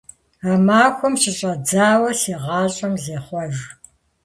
[0.49, 3.55] А махуэм щыщӀэдзауэ си гъащӀэм зехъуэж.